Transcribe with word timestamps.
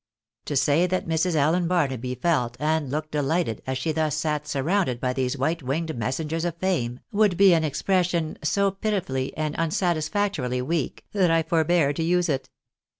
To 0.45 0.55
say 0.55 0.87
that 0.87 1.07
Mrs. 1.07 1.35
Allen 1.35 1.67
Barnaby 1.67 2.15
felt 2.15 2.57
and 2.59 2.89
looked 2.89 3.11
delighted 3.11 3.61
as 3.67 3.77
she 3.77 3.91
thus 3.91 4.15
sat 4.17 4.47
surrounded 4.47 4.99
by 4.99 5.13
these 5.13 5.37
white 5.37 5.61
winged 5.61 5.95
messengers 5.95 6.43
of 6.43 6.57
fame, 6.57 7.01
would 7.11 7.37
be 7.37 7.53
an 7.53 7.63
expression 7.63 8.39
so 8.43 8.71
pitifully 8.71 9.31
and 9.37 9.53
unsatisfactorily 9.59 10.63
weak, 10.63 11.05
that 11.11 11.29
I 11.29 11.43
forbear 11.43 11.93
to 11.93 12.01
use 12.03 12.29
it. 12.29 12.49